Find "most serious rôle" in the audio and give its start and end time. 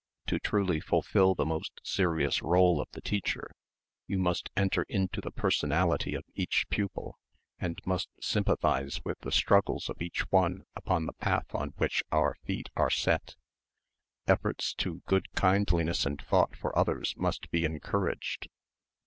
1.45-2.81